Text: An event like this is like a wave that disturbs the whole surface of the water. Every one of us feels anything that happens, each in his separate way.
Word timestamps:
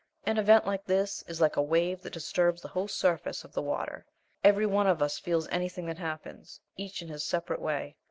An 0.25 0.39
event 0.39 0.65
like 0.65 0.83
this 0.83 1.21
is 1.27 1.39
like 1.39 1.57
a 1.57 1.61
wave 1.61 2.01
that 2.01 2.13
disturbs 2.13 2.63
the 2.63 2.67
whole 2.69 2.87
surface 2.87 3.43
of 3.43 3.53
the 3.53 3.61
water. 3.61 4.03
Every 4.43 4.65
one 4.65 4.87
of 4.87 4.99
us 4.99 5.19
feels 5.19 5.47
anything 5.49 5.85
that 5.85 5.99
happens, 5.99 6.59
each 6.75 7.03
in 7.03 7.07
his 7.07 7.23
separate 7.23 7.61
way. 7.61 7.97